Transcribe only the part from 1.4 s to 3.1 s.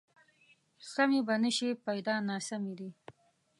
نه شي، پیدا ناسمې دي